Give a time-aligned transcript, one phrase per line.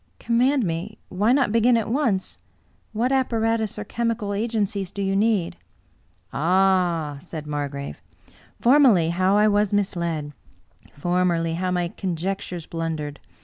[0.29, 0.97] "Command me.
[1.09, 2.39] Why not begin at once?'
[2.91, 5.57] What appa ratus or chemical agencies do you need?
[6.33, 8.01] ""Ah!" said Margrave."
[8.59, 10.33] Formerly, how I was misled
[10.85, 13.19] t Formerly, how my conjectures blundered